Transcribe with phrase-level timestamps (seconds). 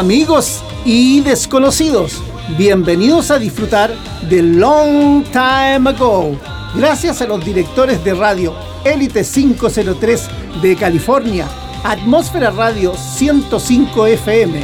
[0.00, 2.22] Amigos y desconocidos.
[2.56, 3.94] Bienvenidos a disfrutar
[4.30, 6.38] de Long Time Ago.
[6.74, 8.54] Gracias a los directores de radio
[8.86, 10.28] Elite 503
[10.62, 11.46] de California,
[11.84, 14.62] Atmósfera Radio 105 FM,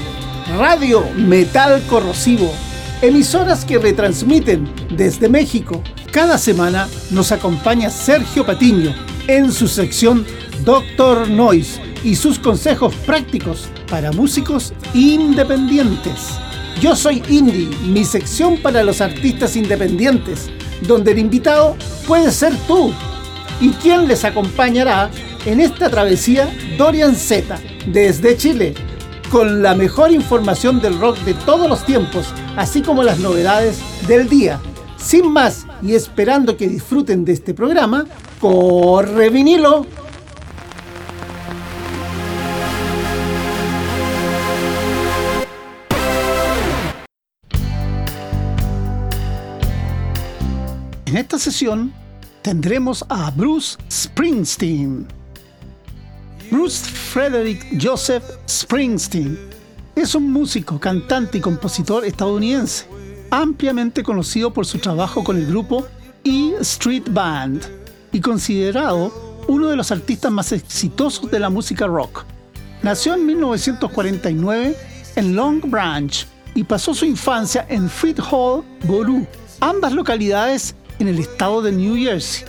[0.56, 2.50] Radio Metal Corrosivo,
[3.02, 4.66] emisoras que retransmiten
[4.96, 5.82] desde México.
[6.12, 8.94] Cada semana nos acompaña Sergio Patiño
[9.28, 10.24] en su sección
[10.64, 16.38] Doctor Noise y sus consejos prácticos para músicos independientes.
[16.80, 20.48] Yo soy Indie, mi sección para los artistas independientes,
[20.87, 22.92] donde el invitado puede ser tú.
[23.61, 25.11] ¿Y quién les acompañará
[25.47, 26.48] en esta travesía?
[26.78, 27.58] Dorian Z,
[27.89, 28.75] desde Chile,
[29.28, 34.28] con la mejor información del rock de todos los tiempos, así como las novedades del
[34.28, 34.61] día.
[34.97, 38.06] Sin más, y esperando que disfruten de este programa,
[38.41, 39.86] corre vinilo.
[51.17, 51.95] En esta sesión
[52.42, 55.09] tendremos a Bruce Springsteen.
[56.50, 59.39] Bruce Frederick Joseph Springsteen
[59.95, 62.84] es un músico, cantante y compositor estadounidense,
[63.31, 65.86] ampliamente conocido por su trabajo con el grupo
[66.23, 67.62] E Street Band
[68.12, 72.27] y considerado uno de los artistas más exitosos de la música rock.
[72.83, 74.77] Nació en 1949
[75.17, 79.27] en Long Branch y pasó su infancia en Freed Hall, Borough,
[79.61, 82.44] ambas localidades en el estado de New Jersey.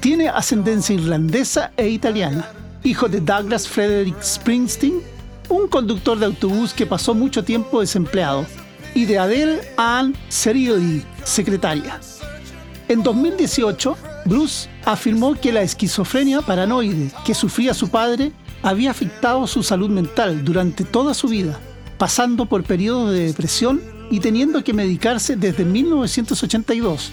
[0.00, 2.48] Tiene ascendencia irlandesa e italiana,
[2.82, 5.00] hijo de Douglas Frederick Springsteen,
[5.48, 8.46] un conductor de autobús que pasó mucho tiempo desempleado,
[8.94, 12.00] y de Adele Ann Serilli, secretaria.
[12.88, 18.32] En 2018, Bruce afirmó que la esquizofrenia paranoide que sufría su padre
[18.62, 21.58] había afectado su salud mental durante toda su vida,
[21.98, 27.12] pasando por periodos de depresión y teniendo que medicarse desde 1982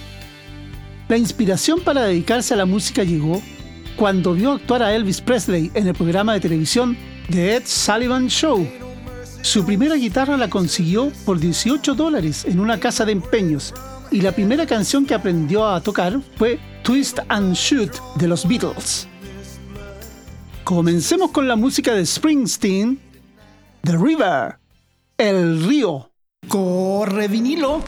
[1.08, 3.42] la inspiración para dedicarse a la música llegó
[3.96, 6.98] cuando vio actuar a Elvis Presley en el programa de televisión
[7.30, 8.68] The Ed Sullivan Show.
[9.42, 13.74] Su primera guitarra la consiguió por 18 dólares en una casa de empeños
[14.12, 19.08] y la primera canción que aprendió a tocar fue Twist and Shoot de los Beatles.
[20.64, 23.00] Comencemos con la música de Springsteen,
[23.84, 24.58] The River,
[25.18, 26.12] El Río.
[26.48, 27.82] Corre vinilo.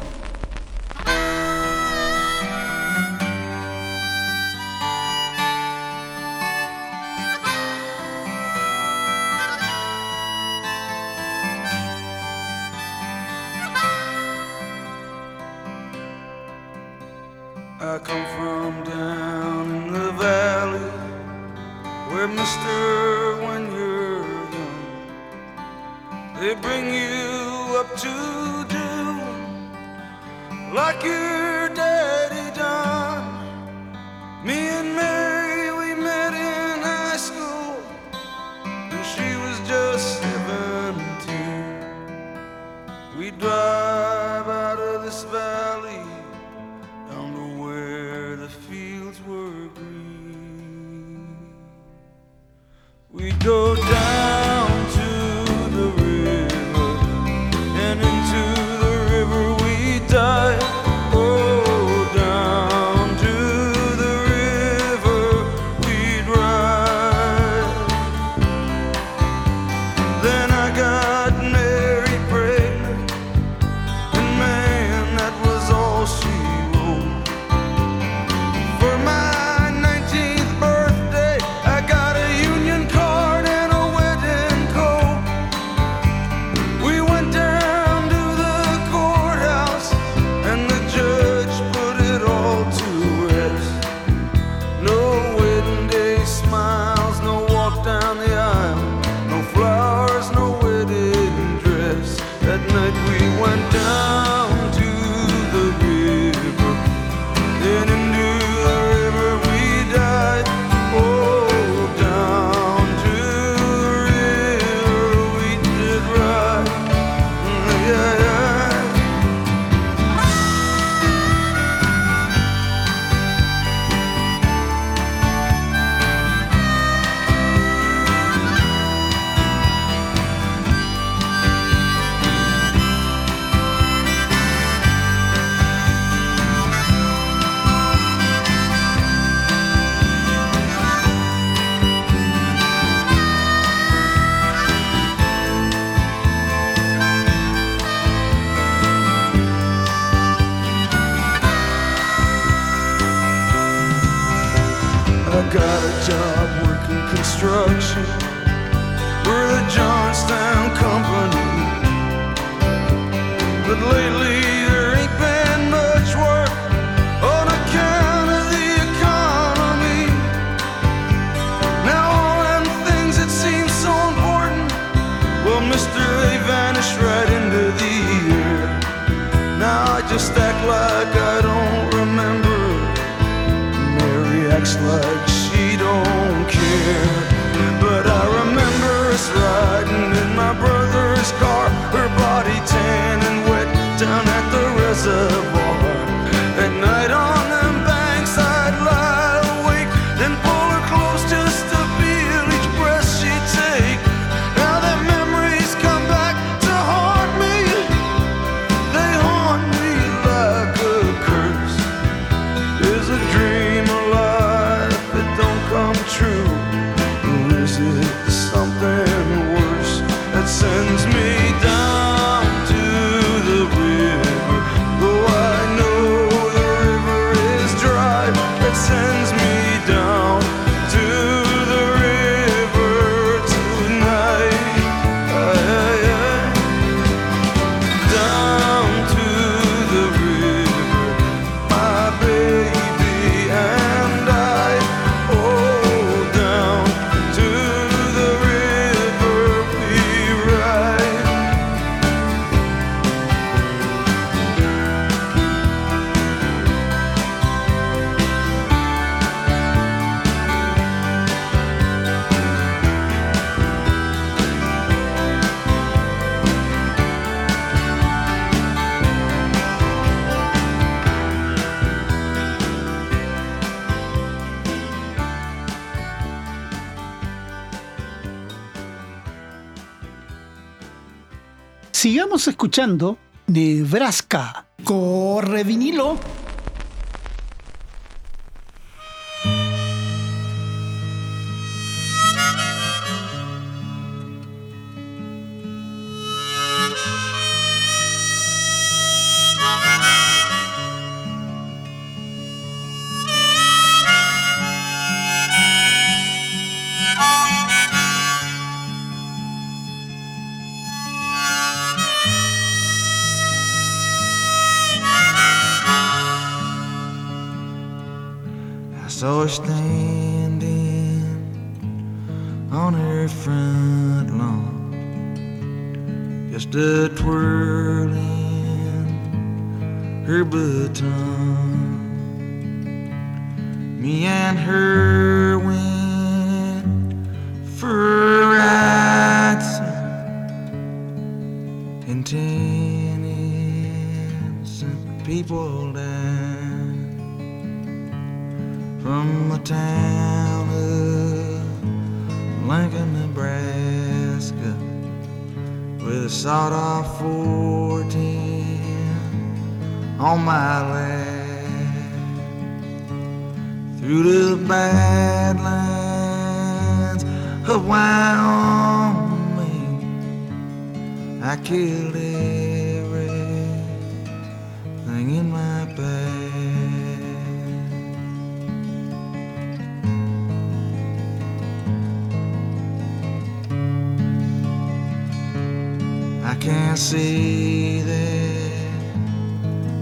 [282.30, 283.18] Estamos escuchando
[283.48, 284.68] Nebraska.
[284.84, 286.20] Corre vinilo.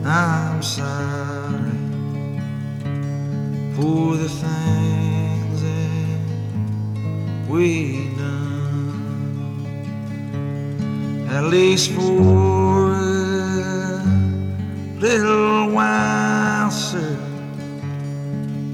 [0.09, 1.71] I'm sorry
[3.75, 6.19] for the things that
[7.49, 9.67] we done.
[11.29, 14.01] At least for a
[14.97, 17.17] little while, sir.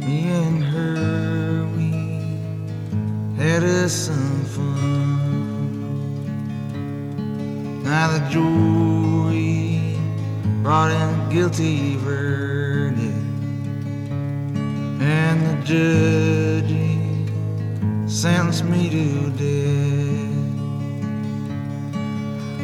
[0.06, 1.92] Me and her, we
[3.42, 5.74] had us some fun.
[7.84, 8.73] Now the joy
[10.74, 13.00] and guilty verdict.
[15.02, 16.74] And the judge
[18.12, 20.34] sends me to death.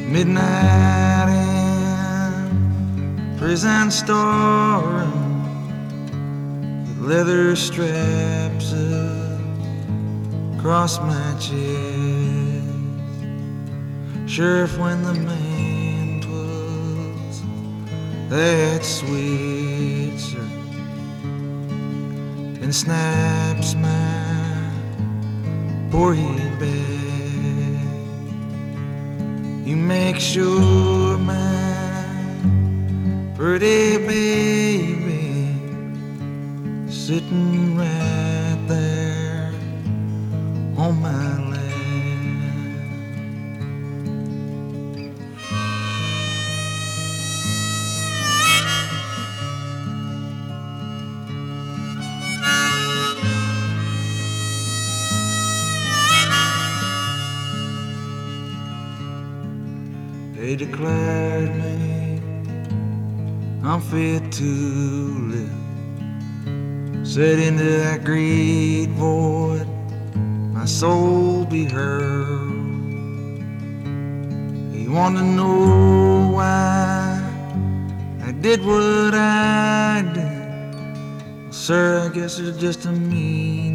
[0.10, 2.48] Midnight in
[3.38, 5.46] prison storeroom,
[7.00, 8.74] leather straps
[10.58, 12.66] across my chest.
[14.28, 15.49] Sheriff, when the man
[18.30, 20.22] that sweet
[22.62, 24.72] and snaps my
[25.90, 26.70] poor head back.
[29.68, 32.06] You make sure my
[33.36, 35.56] pretty baby
[36.88, 37.99] sitting right.
[63.80, 64.44] Unfit to
[65.32, 67.08] live.
[67.08, 69.68] Set into that great void,
[70.54, 72.58] my soul be hurled.
[74.76, 77.22] You want to know why
[78.22, 80.74] I did what I did?
[81.44, 83.69] Well, sir, I guess it's just a meanness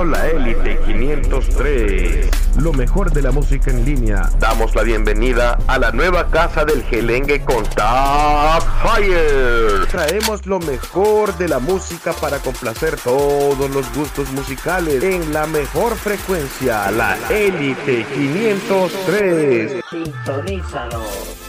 [0.00, 2.28] Radio La Élite 503.
[2.62, 4.30] Lo mejor de la música en línea.
[4.38, 9.86] Damos la bienvenida a la nueva casa del Gelengue con Tag Fire.
[9.90, 15.94] Traemos lo mejor de la música para complacer todos los gustos musicales en la mejor
[15.96, 19.82] frecuencia, la Élite 503.
[19.90, 21.40] Sintonízanos.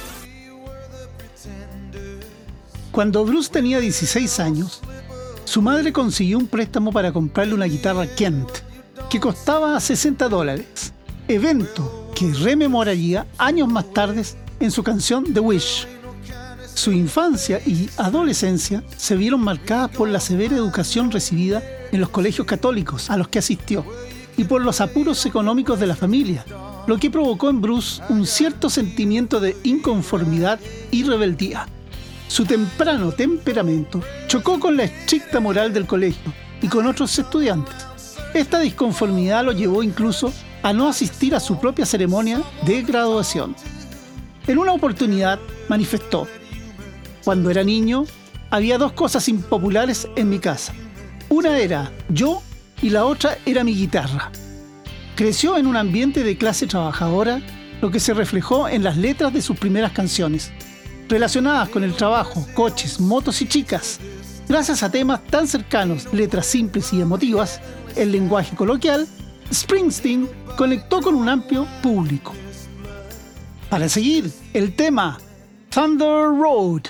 [2.92, 4.82] Cuando Bruce tenía 16 años,
[5.52, 8.48] su madre consiguió un préstamo para comprarle una guitarra Kent,
[9.10, 10.94] que costaba 60 dólares,
[11.28, 14.24] evento que rememoraría años más tarde
[14.62, 15.88] en su canción The Wish.
[16.74, 22.48] Su infancia y adolescencia se vieron marcadas por la severa educación recibida en los colegios
[22.48, 23.84] católicos a los que asistió
[24.38, 26.46] y por los apuros económicos de la familia,
[26.88, 31.68] lo que provocó en Bruce un cierto sentimiento de inconformidad y rebeldía.
[32.32, 37.76] Su temprano temperamento chocó con la estricta moral del colegio y con otros estudiantes.
[38.34, 40.32] Esta disconformidad lo llevó incluso
[40.64, 43.54] a no asistir a su propia ceremonia de graduación.
[44.48, 46.26] En una oportunidad manifestó,
[47.26, 48.06] cuando era niño,
[48.50, 50.74] había dos cosas impopulares en mi casa.
[51.28, 52.42] Una era yo
[52.82, 54.32] y la otra era mi guitarra.
[55.18, 57.42] Creció en un ambiente de clase trabajadora,
[57.82, 60.54] lo que se reflejó en las letras de sus primeras canciones,
[61.12, 64.00] relacionadas con el trabajo, coches, motos y chicas.
[64.48, 67.60] Gracias a temas tan cercanos, letras simples y emotivas,
[67.96, 69.08] el lenguaje coloquial,
[69.54, 72.34] Springsteen conectó con un amplio público.
[73.70, 75.20] Para seguir, el tema
[75.70, 76.84] Thunder Road,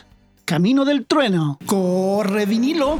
[0.45, 2.99] Camino del Trueno, corre vinilo.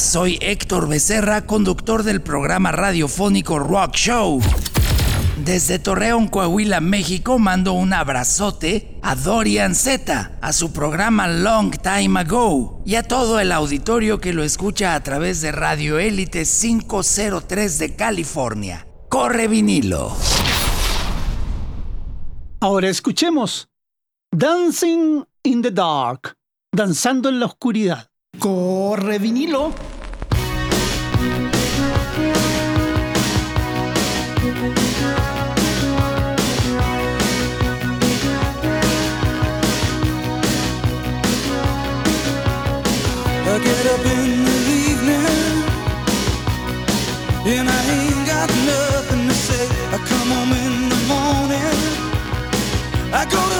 [0.00, 4.40] Soy Héctor Becerra, conductor del programa radiofónico Rock Show.
[5.42, 12.20] Desde Torreón, Coahuila, México, mando un abrazote a Dorian Z, a su programa Long Time
[12.20, 17.78] Ago y a todo el auditorio que lo escucha a través de Radio Élite 503
[17.78, 18.86] de California.
[19.08, 20.14] Corre vinilo.
[22.60, 23.68] Ahora escuchemos
[24.30, 26.34] Dancing in the Dark,
[26.70, 28.10] danzando en la oscuridad.
[28.38, 29.72] Corre vinilo.
[43.48, 44.56] I get up in the
[44.90, 45.56] evening
[50.04, 51.78] come in the morning.
[53.12, 53.55] I go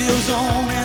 [0.00, 0.79] radio's on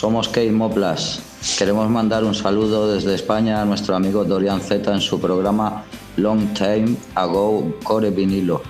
[0.00, 1.20] somos Kate Moplas.
[1.58, 5.84] Queremos mandar un saludo desde España a nuestro amigo Dorian Z en su programa
[6.16, 8.62] Long Time Ago Core Vinilo.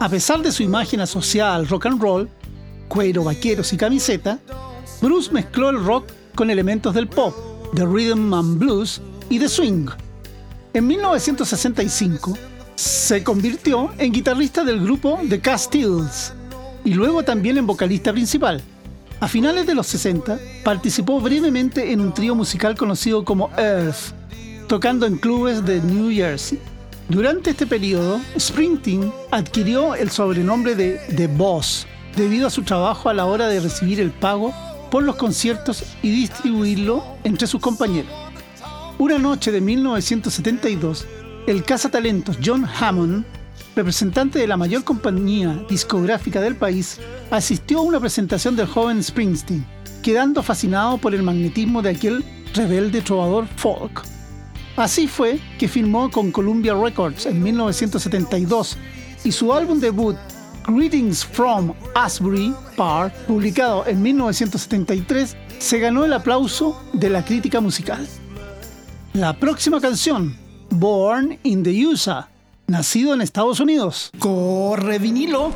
[0.00, 2.28] A pesar de su imagen asociada al rock and roll,
[2.88, 4.40] cuero, vaqueros y camiseta,
[5.00, 7.34] Bruce mezcló el rock con elementos del pop,
[7.72, 9.88] de rhythm and blues y de swing.
[10.72, 12.38] En 1965
[12.76, 16.32] se convirtió en guitarrista del grupo The Castiles
[16.84, 18.62] y luego también en vocalista principal.
[19.18, 24.12] A finales de los 60 participó brevemente en un trío musical conocido como Earth,
[24.68, 26.60] tocando en clubes de New Jersey.
[27.08, 33.14] Durante este periodo, Springsteen adquirió el sobrenombre de The Boss debido a su trabajo a
[33.14, 34.52] la hora de recibir el pago
[34.90, 38.12] por los conciertos y distribuirlo entre sus compañeros.
[38.98, 41.06] Una noche de 1972,
[41.46, 43.24] el cazatalentos John Hammond,
[43.74, 46.98] representante de la mayor compañía discográfica del país,
[47.30, 49.66] asistió a una presentación del joven Springsteen,
[50.02, 54.02] quedando fascinado por el magnetismo de aquel rebelde trovador folk.
[54.76, 58.76] Así fue que firmó con Columbia Records en 1972
[59.24, 60.16] y su álbum debut
[60.66, 68.04] Greetings from Asbury Park, publicado en 1973, se ganó el aplauso de la crítica musical.
[69.12, 70.36] La próxima canción,
[70.70, 72.28] Born in the USA,
[72.66, 74.10] nacido en Estados Unidos.
[74.18, 75.52] Corre vinilo.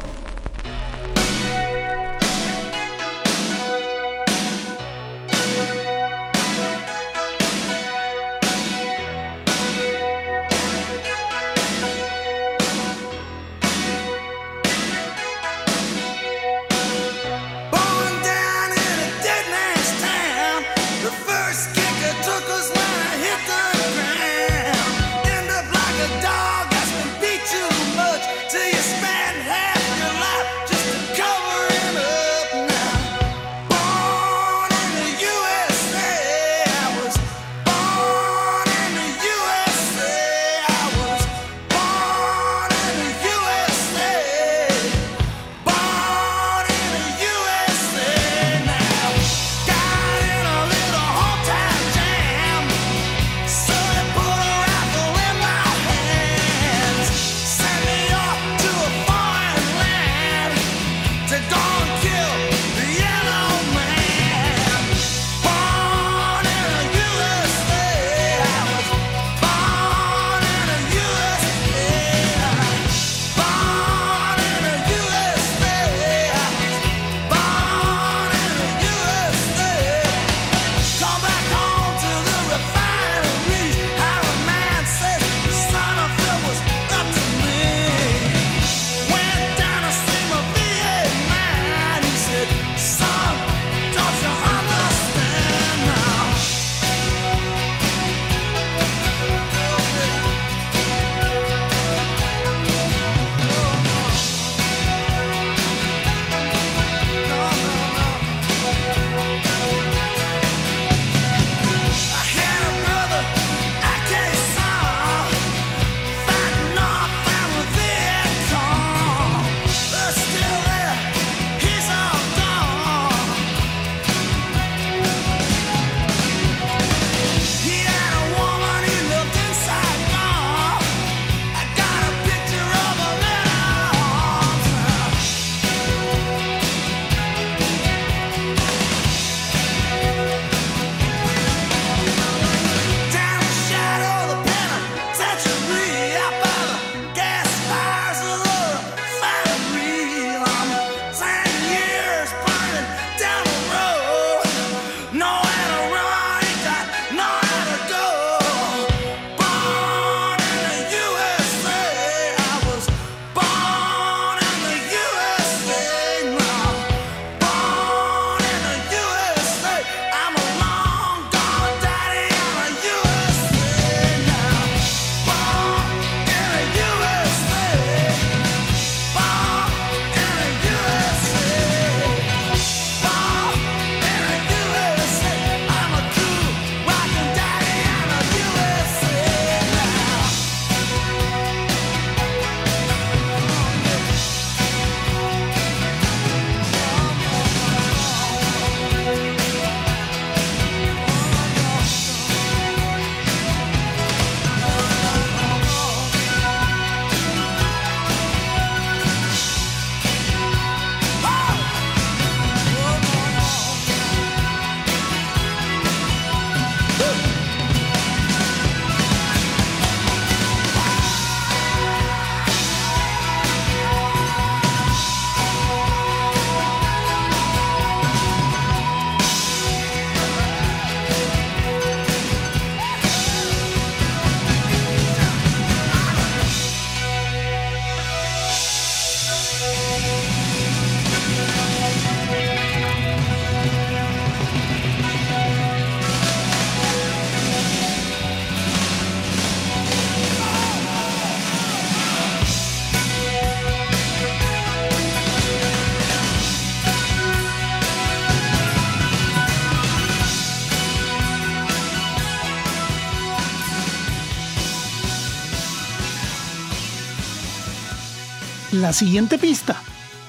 [268.91, 269.81] La siguiente pista.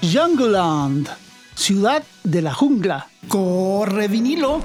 [0.03, 1.09] Jungleland,
[1.55, 3.07] ciudad de la jungla.
[3.27, 4.61] Corre vinilo.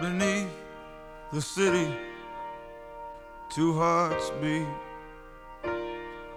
[0.00, 0.48] Beneath
[1.32, 1.92] the city,
[3.50, 4.66] two hearts beat.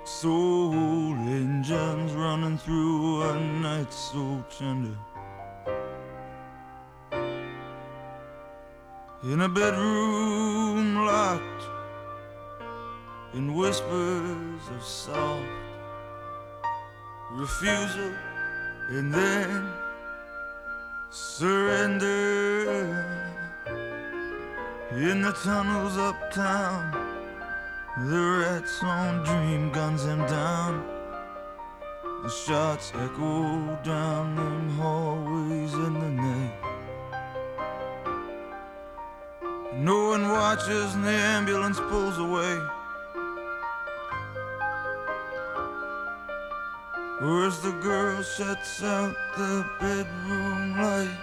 [0.04, 4.98] Soul engines running through a night so tender.
[9.24, 11.64] In a bedroom locked
[13.36, 15.46] in whispers of soft
[17.34, 18.12] refusal
[18.90, 19.72] and then
[21.12, 23.31] surrender
[24.96, 27.02] in the tunnels uptown
[27.98, 30.84] the rats on dream guns him down.
[32.24, 36.54] The shots echo down them hallways in the night.
[39.76, 42.58] No one watches and the ambulance pulls away.
[47.20, 51.18] Where's the girl shuts out the bedroom light?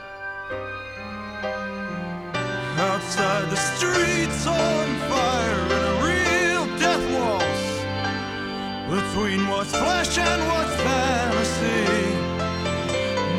[2.81, 7.71] Outside the streets on fire in a real death waltz
[8.89, 12.15] between what's flesh and what's fantasy.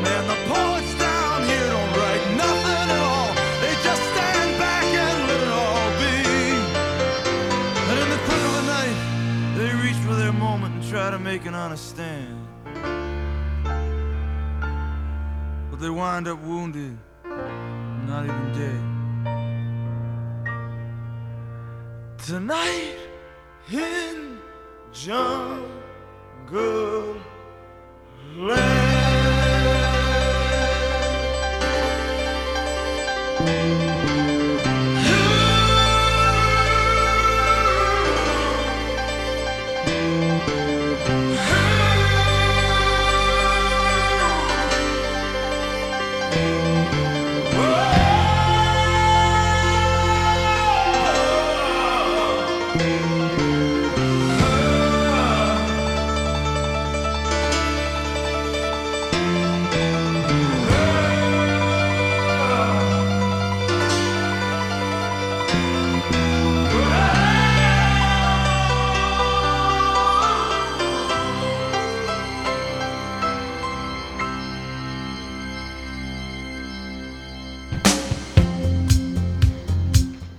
[0.04, 3.32] Man, the poets down here don't write nothing at all.
[3.62, 6.20] They just stand back and let it all be.
[7.88, 8.98] And in the quick of the night,
[9.56, 12.46] they reach for their moment and try to make an honest stand.
[15.70, 18.89] But they wind up wounded, not even dead.
[22.30, 22.94] Tonight
[23.72, 24.38] in
[24.92, 25.66] jungle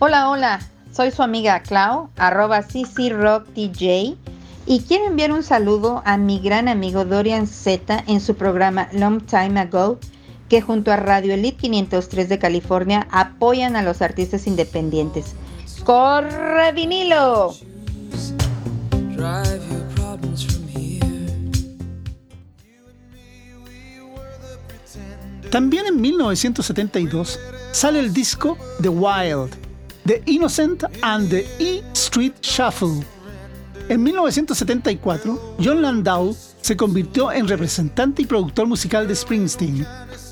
[0.03, 0.59] Hola, hola,
[1.01, 4.15] soy su amiga Clau, arroba CCRockDJ,
[4.67, 9.25] y quiero enviar un saludo a mi gran amigo Dorian Z en su programa Long
[9.25, 9.97] Time Ago,
[10.47, 15.33] que junto a Radio Elite 503 de California apoyan a los artistas independientes.
[15.83, 17.55] ¡Corre vinilo!
[25.49, 27.39] También en 1972
[27.71, 29.70] sale el disco The Wild,
[30.05, 33.05] The Innocent and the E Street Shuffle.
[33.87, 39.85] En 1974, John Landau se convirtió en representante y productor musical de Springsteen,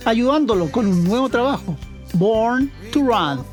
[0.06, 1.78] ayudándolo con un nuevo trabajo,
[2.14, 3.44] Born to Run.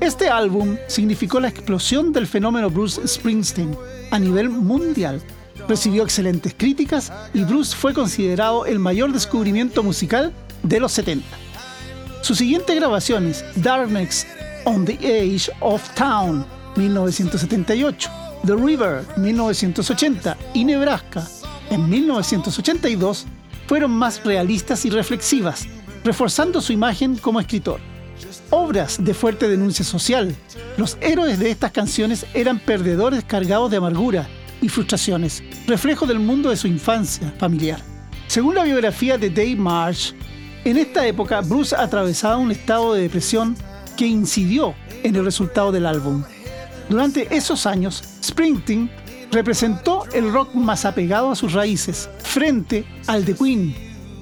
[0.00, 3.76] Este álbum significó la explosión del fenómeno Bruce Springsteen
[4.10, 5.20] a nivel mundial.
[5.68, 10.32] Recibió excelentes críticas y Bruce fue considerado el mayor descubrimiento musical
[10.62, 11.26] de los 70.
[12.22, 14.26] Sus siguientes grabaciones, Darkness
[14.64, 16.46] on the Edge of Town,
[16.76, 18.08] 1978,
[18.44, 21.26] The River, 1980 y Nebraska,
[21.70, 23.26] en 1982,
[23.66, 25.66] fueron más realistas y reflexivas,
[26.04, 27.80] reforzando su imagen como escritor.
[28.50, 30.34] Obras de fuerte denuncia social,
[30.76, 34.28] los héroes de estas canciones eran perdedores cargados de amargura
[34.60, 37.80] y frustraciones, reflejo del mundo de su infancia familiar.
[38.26, 40.12] Según la biografía de Dave Marsh,
[40.64, 43.56] en esta época Bruce atravesaba un estado de depresión
[43.96, 46.24] que incidió en el resultado del álbum.
[46.88, 48.90] Durante esos años, Springsteen
[49.30, 53.74] representó el rock más apegado a sus raíces, frente al de Queen,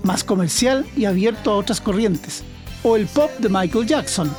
[0.03, 2.45] más comercial y abierto a otras corrientes,
[2.83, 4.31] o el pop de Michael Jackson.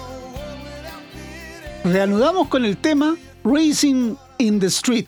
[1.84, 5.08] Reanudamos con el tema Racing in the Street,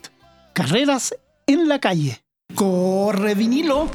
[0.53, 1.15] carreras
[1.45, 2.24] en la calle.
[2.55, 3.89] ¡Corre vinilo!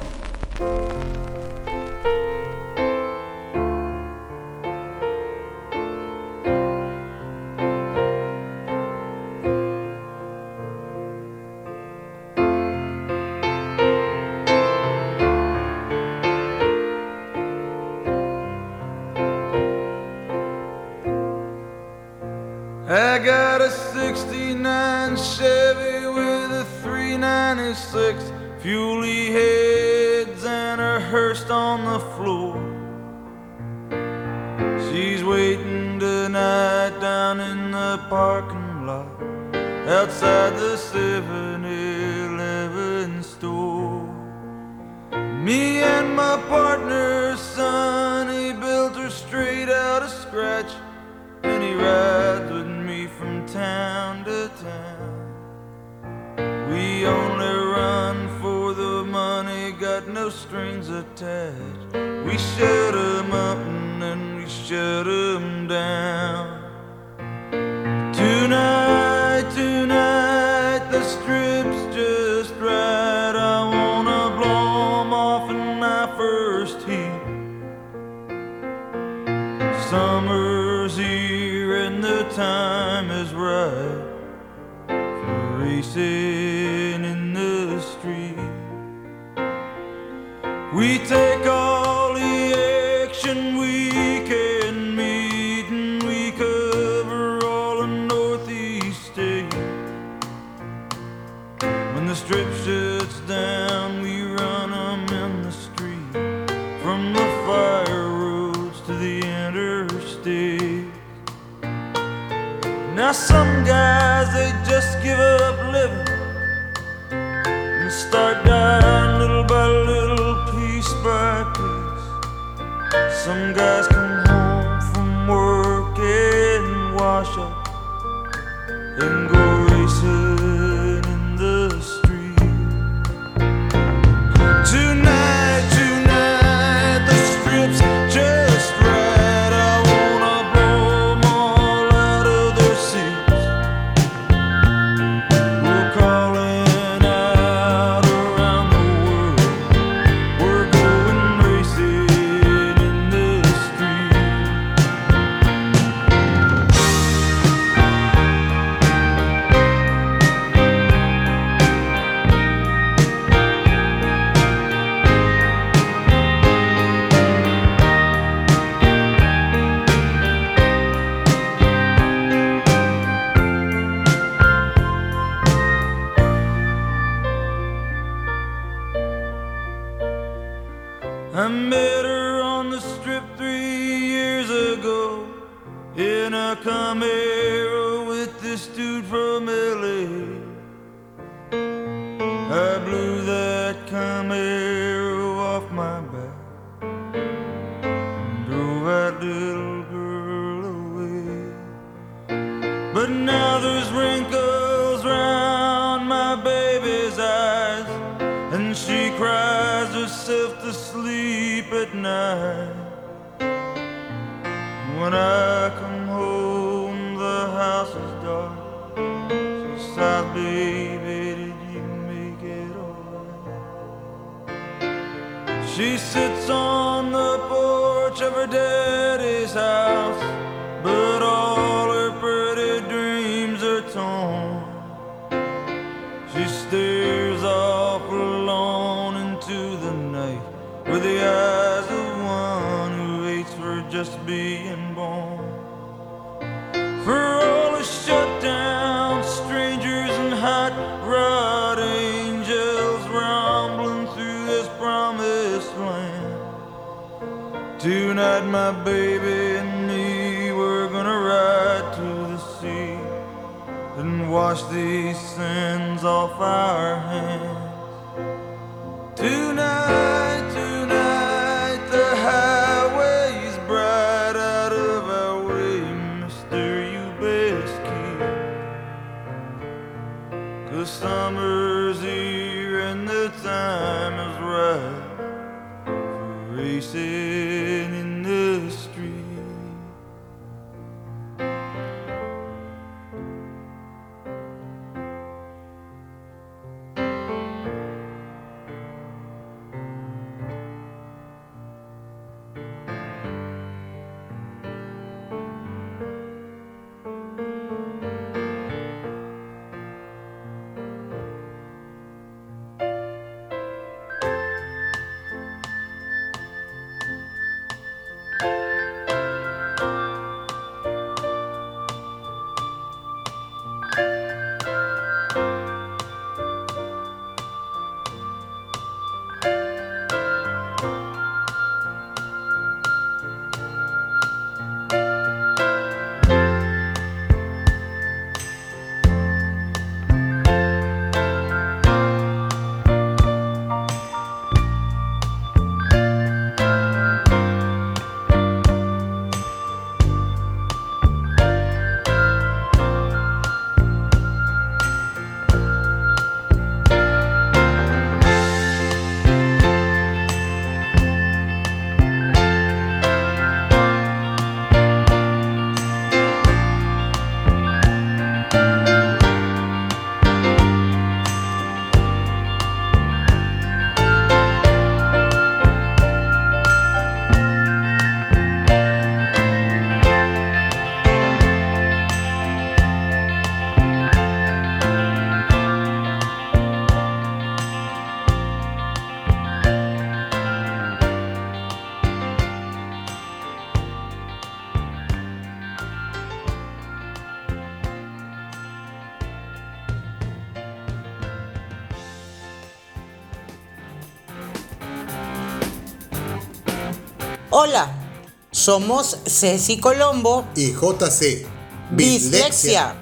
[408.67, 411.47] Somos Ceci Colombo y JC.
[411.93, 412.97] Dislexia.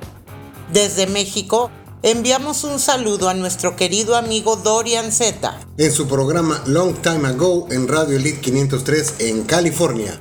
[0.70, 1.70] Desde México
[2.02, 5.58] enviamos un saludo a nuestro querido amigo Dorian Z.
[5.78, 10.20] En su programa Long Time Ago en Radio Elite 503 en California.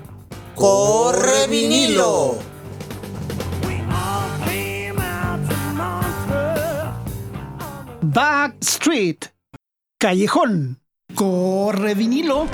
[0.55, 2.37] ¡Corre vinilo!
[8.01, 9.25] Backstreet.
[9.99, 10.79] Callejón.
[11.13, 12.47] Corre vinilo.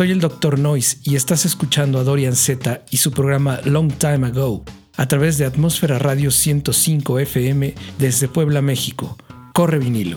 [0.00, 0.58] Soy el Dr.
[0.58, 4.64] Noise y estás escuchando a Dorian Z y su programa Long Time Ago
[4.96, 9.18] a través de Atmósfera Radio 105 FM desde Puebla, México.
[9.52, 10.16] Corre vinilo.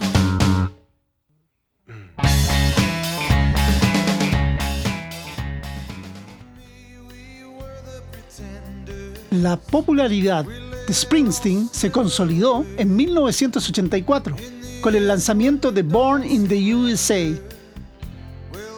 [9.31, 10.45] La popularidad
[10.87, 14.37] de Springsteen se consolidó en 1984
[14.79, 17.52] con el lanzamiento de Born in the USA.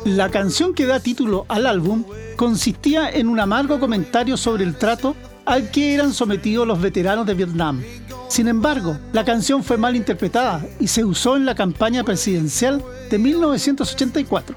[0.06, 2.03] La canción que da título al álbum
[2.36, 7.34] consistía en un amargo comentario sobre el trato al que eran sometidos los veteranos de
[7.34, 7.82] Vietnam.
[8.30, 13.18] Sin embargo, la canción fue mal interpretada y se usó en la campaña presidencial de
[13.18, 14.56] 1984.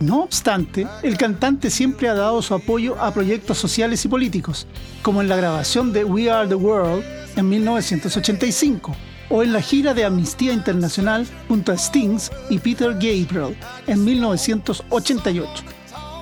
[0.00, 4.66] No obstante, el cantante siempre ha dado su apoyo a proyectos sociales y políticos,
[5.02, 7.04] como en la grabación de We Are the World
[7.36, 8.96] en 1985
[9.32, 13.56] o en la gira de Amnistía Internacional junto a Stings y Peter Gabriel
[13.86, 15.64] en 1988.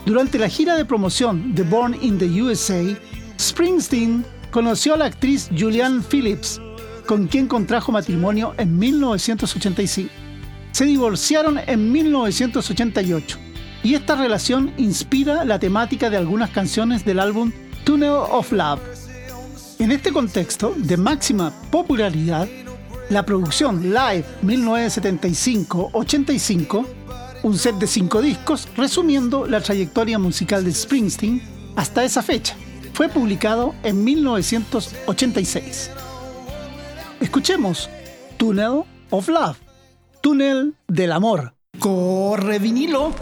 [0.07, 2.81] Durante la gira de promoción de Born in the USA,
[3.39, 6.61] Springsteen conoció a la actriz Julianne Phillips,
[7.05, 10.09] con quien contrajo matrimonio en 1985.
[10.71, 13.39] Se divorciaron en 1988
[13.83, 17.51] y esta relación inspira la temática de algunas canciones del álbum
[17.85, 18.81] Tunnel of Love.
[19.81, 22.47] En este contexto de máxima popularidad,
[23.11, 26.87] la producción Live 1975-85,
[27.43, 31.43] un set de cinco discos resumiendo la trayectoria musical de Springsteen
[31.77, 32.57] hasta esa fecha,
[32.95, 35.91] fue publicado en 1986.
[37.21, 37.91] Escuchemos
[38.39, 39.59] Tunnel of Love,
[40.23, 41.53] Túnel del Amor.
[41.79, 43.13] Corre vinilo.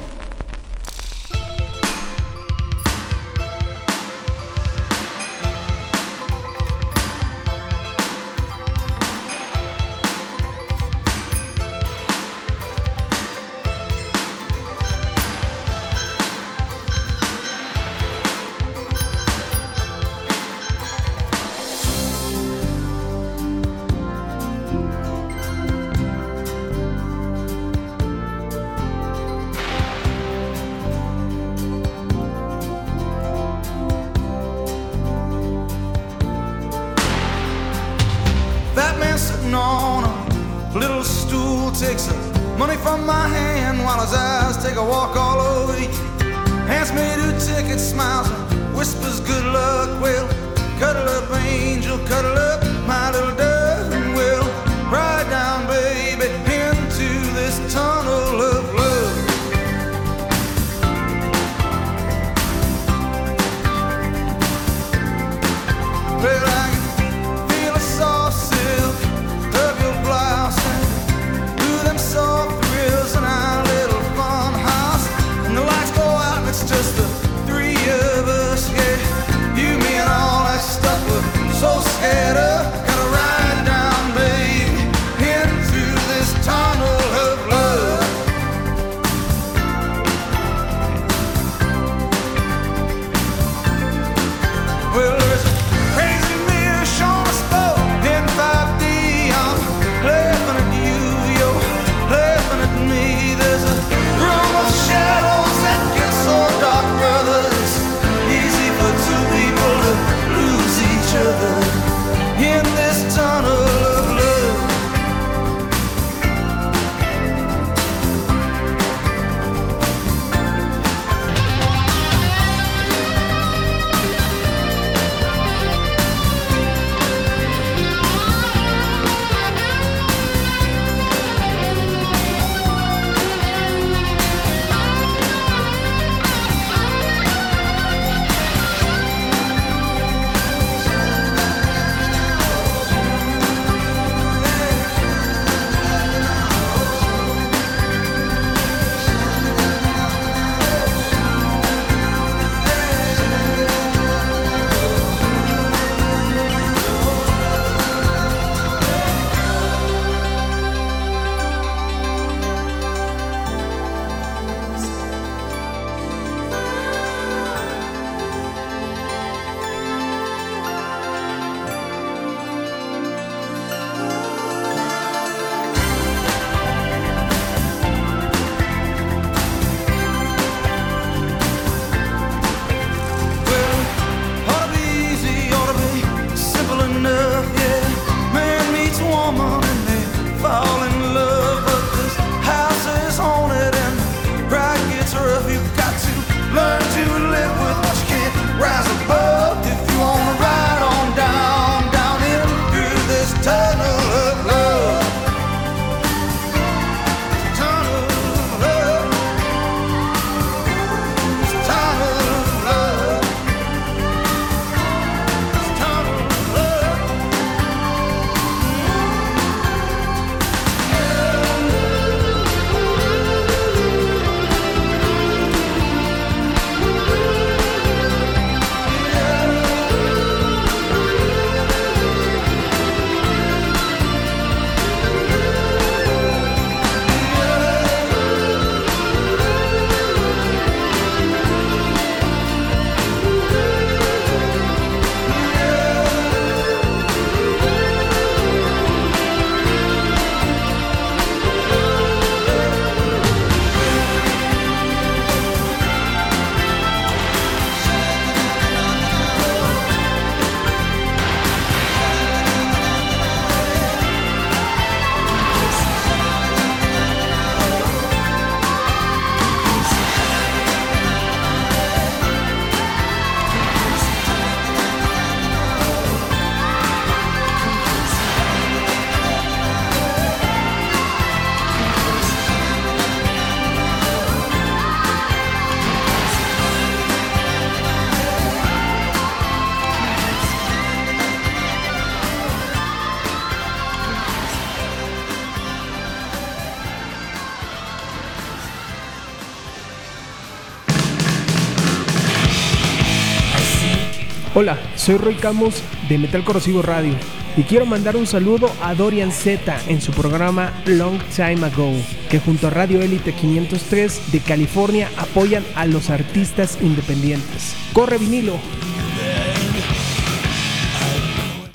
[305.09, 307.15] Soy Roy Camus de Metal Corrosivo Radio
[307.57, 311.95] y quiero mandar un saludo a Dorian Z en su programa Long Time Ago,
[312.29, 317.75] que junto a Radio Elite 503 de California apoyan a los artistas independientes.
[317.95, 318.59] ¡Corre vinilo!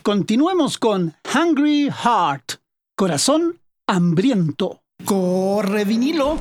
[0.03, 2.61] Continuemos con Hungry Heart,
[2.95, 4.83] corazón hambriento.
[5.05, 6.37] Corre vinilo.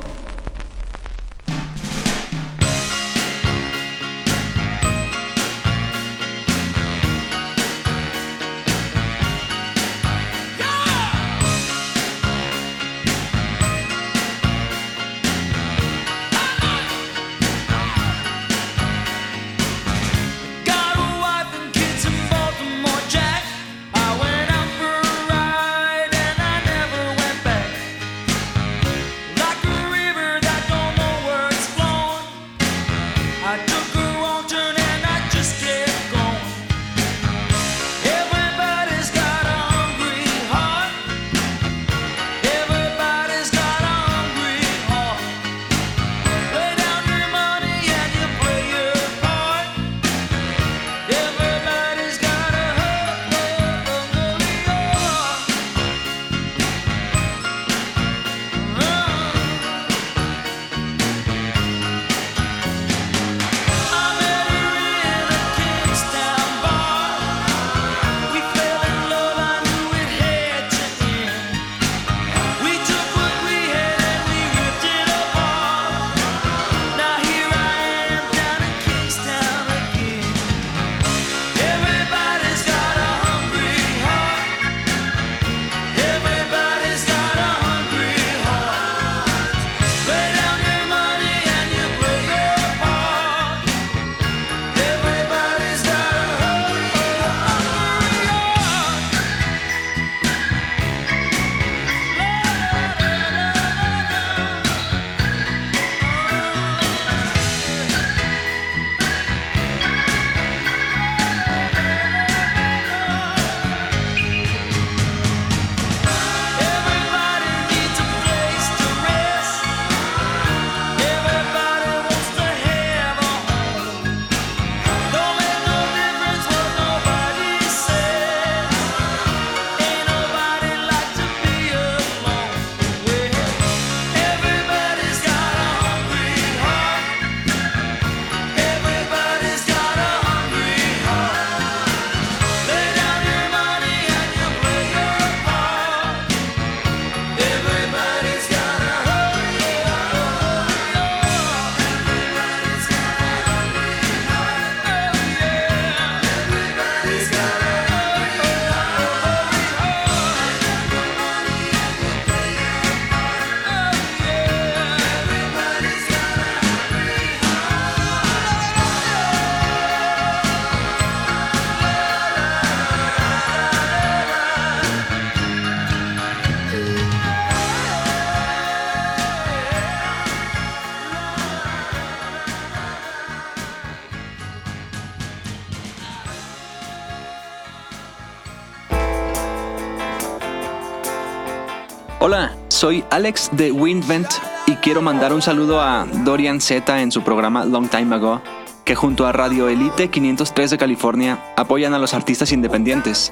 [193.12, 194.26] Alex de Windvent
[194.64, 198.40] y quiero mandar un saludo a Dorian Z en su programa Long Time Ago,
[198.86, 203.30] que junto a Radio Elite 503 de California apoyan a los artistas independientes.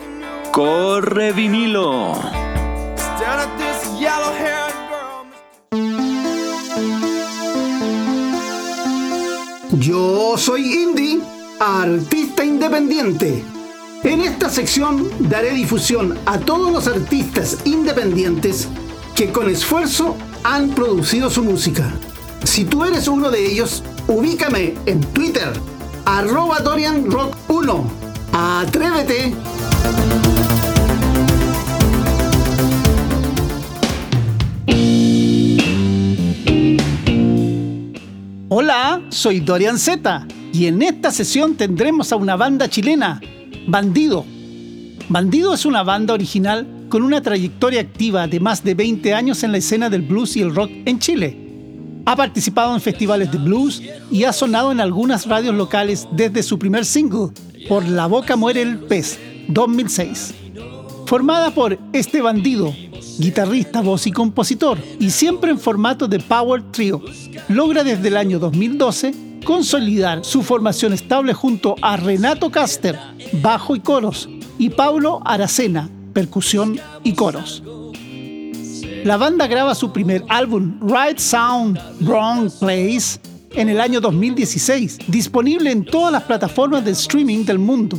[0.53, 2.13] ¡Corre vinilo!
[9.73, 11.23] Yo soy Indy,
[11.59, 13.43] artista independiente.
[14.03, 18.69] En esta sección daré difusión a todos los artistas independientes
[19.21, 21.93] que con esfuerzo han producido su música.
[22.43, 25.53] Si tú eres uno de ellos, ubícame en Twitter,
[26.07, 27.83] arroba DorianRock1.
[28.33, 29.35] Atrévete.
[38.49, 43.21] Hola, soy Dorian Z y en esta sesión tendremos a una banda chilena,
[43.69, 44.25] Bandido.
[45.11, 49.53] Bandido es una banda original con una trayectoria activa de más de 20 años en
[49.53, 51.39] la escena del blues y el rock en Chile.
[52.05, 53.81] Ha participado en festivales de blues
[54.11, 57.29] y ha sonado en algunas radios locales desde su primer single,
[57.69, 59.19] Por la boca muere el pez,
[59.49, 60.35] 2006.
[61.07, 62.75] Formada por este bandido,
[63.19, 67.03] guitarrista, voz y compositor, y siempre en formato de Power Trio,
[67.49, 69.15] logra desde el año 2012
[69.45, 72.99] consolidar su formación estable junto a Renato Caster,
[73.41, 74.29] bajo y coros,
[74.59, 77.63] y Paulo Aracena, percusión y coros.
[79.05, 83.19] La banda graba su primer álbum, Right Sound, Wrong Place,
[83.53, 87.99] en el año 2016, disponible en todas las plataformas de streaming del mundo,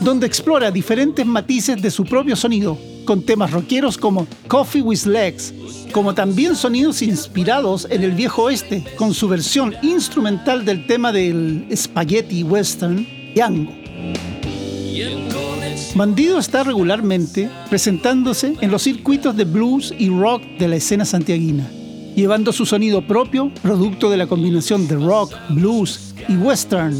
[0.00, 5.54] donde explora diferentes matices de su propio sonido, con temas rockeros como Coffee with Legs,
[5.92, 11.66] como también sonidos inspirados en el viejo oeste, con su versión instrumental del tema del
[11.74, 13.72] spaghetti western Django.
[15.94, 21.68] Bandido está regularmente presentándose en los circuitos de blues y rock de la escena santiaguina,
[22.14, 26.96] llevando su sonido propio, producto de la combinación de rock, blues y western.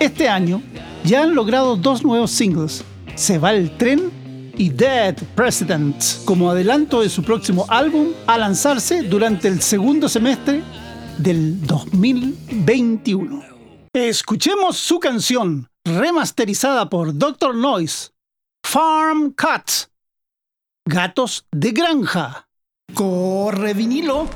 [0.00, 0.62] Este año
[1.04, 4.10] ya han logrado dos nuevos singles, Se va el tren
[4.56, 10.62] y Dead President, como adelanto de su próximo álbum a lanzarse durante el segundo semestre
[11.18, 13.42] del 2021.
[13.92, 17.54] Escuchemos su canción, remasterizada por Dr.
[17.54, 18.10] Noise,
[18.62, 19.90] Farm Cats,
[20.84, 22.48] Gatos de Granja.
[22.94, 24.28] Corre vinilo.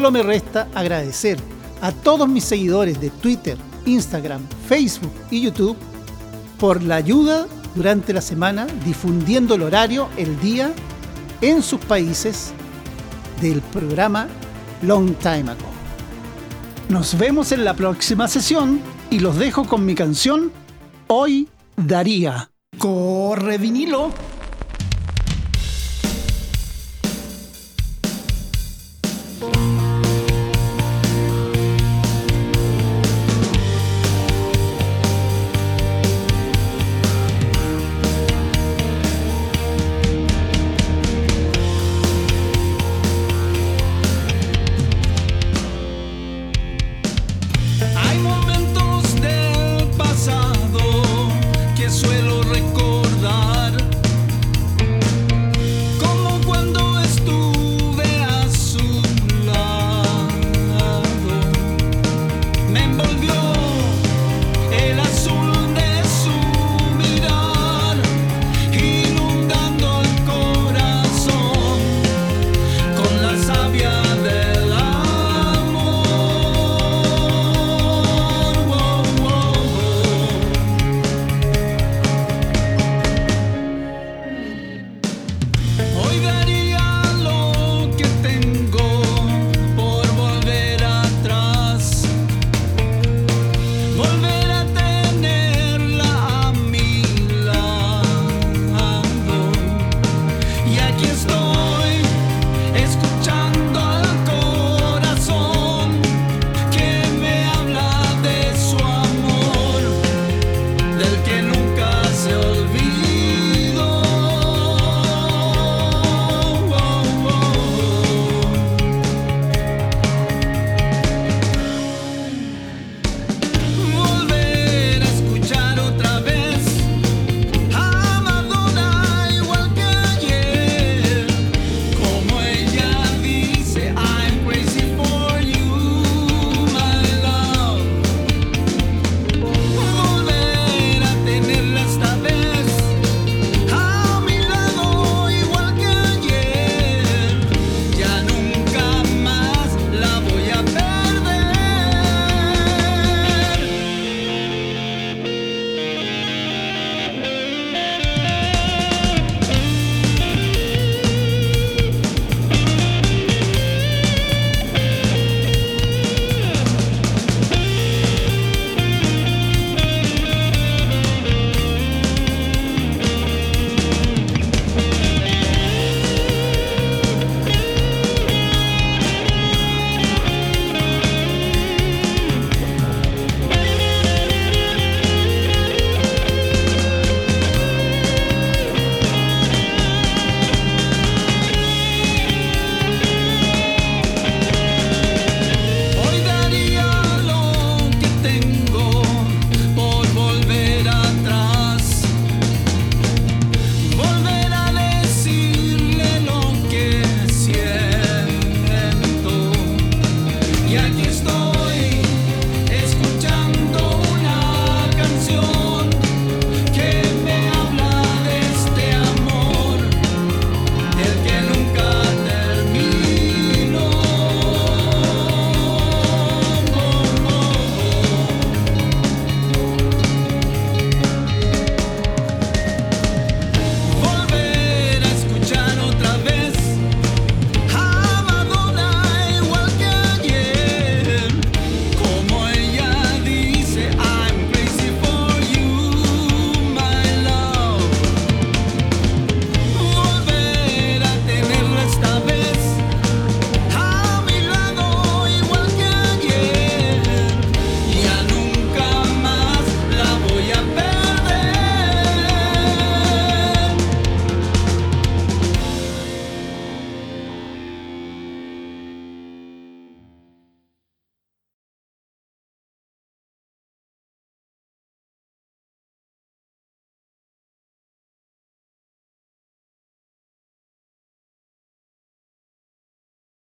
[0.00, 1.38] Solo me resta agradecer
[1.82, 5.76] a todos mis seguidores de Twitter, Instagram, Facebook y YouTube
[6.58, 10.72] por la ayuda durante la semana difundiendo el horario, el día,
[11.42, 12.54] en sus países
[13.42, 14.26] del programa
[14.80, 15.68] Long Time Ago.
[16.88, 20.50] Nos vemos en la próxima sesión y los dejo con mi canción
[21.08, 21.46] Hoy
[21.76, 22.50] Daría.
[22.78, 24.14] Corre vinilo.